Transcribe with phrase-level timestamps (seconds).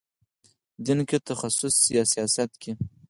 [0.85, 2.71] دین کې تخصص یا سیاست کې.